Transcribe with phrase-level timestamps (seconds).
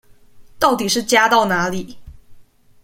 [0.57, 1.95] 到底是加到哪裡